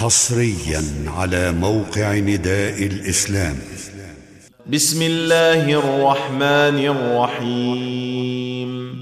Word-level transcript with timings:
حصريا 0.00 0.84
على 1.06 1.52
موقع 1.52 2.14
نداء 2.14 2.86
الإسلام. 2.86 3.56
بسم 4.66 5.02
الله 5.02 5.72
الرحمن 5.72 6.86
الرحيم. 6.86 8.96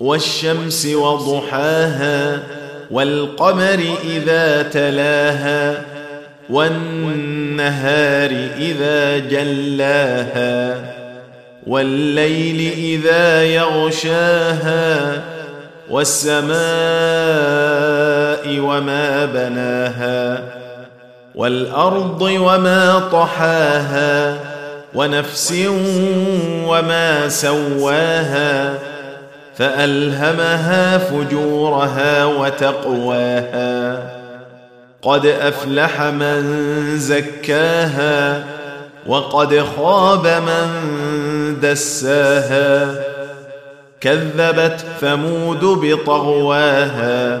والشمس 0.00 0.86
وضحاها 0.86 2.42
والقمر 2.90 3.84
إذا 4.04 4.62
تلاها 4.62 5.84
والنهار 6.50 8.30
إذا 8.58 9.18
جلاها 9.18 10.84
والليل 11.66 12.72
إذا 12.72 13.44
يغشاها 13.44 15.24
والسماء 15.90 17.97
وما 18.60 19.24
بناها 19.24 20.42
والأرض 21.34 22.22
وما 22.22 23.08
طحاها 23.12 24.36
ونفس 24.94 25.54
وما 26.66 27.28
سواها 27.28 28.74
فألهمها 29.56 30.98
فجورها 30.98 32.24
وتقواها. 32.24 33.98
قد 35.02 35.26
أفلح 35.26 36.02
من 36.02 36.42
زكاها 36.98 38.44
وقد 39.06 39.64
خاب 39.76 40.26
من 40.26 40.68
دساها. 41.62 42.94
كذبت 44.00 44.84
ثمود 45.00 45.64
بطغواها 45.64 47.40